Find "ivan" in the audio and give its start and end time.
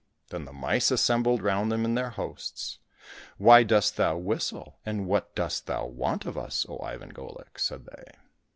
6.81-7.11